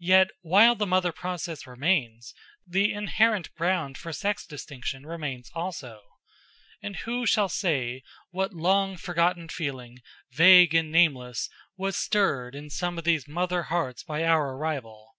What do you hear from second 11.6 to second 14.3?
was stirred in some of these mother hearts by